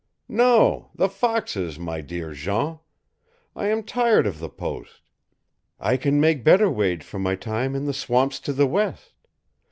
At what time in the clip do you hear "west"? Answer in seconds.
8.65-9.13